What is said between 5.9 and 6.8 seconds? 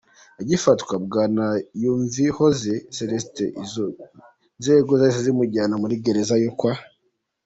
Gereza yo kwa